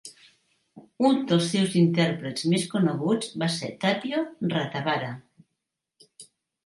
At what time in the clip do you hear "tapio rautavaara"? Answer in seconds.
3.87-5.13